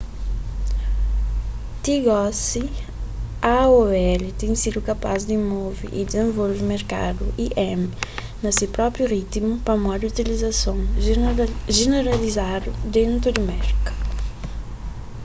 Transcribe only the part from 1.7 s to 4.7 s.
ti gosi aol ten